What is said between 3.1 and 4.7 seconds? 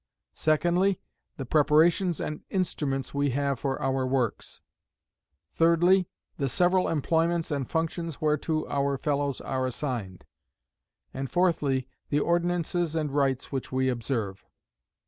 we have for our works.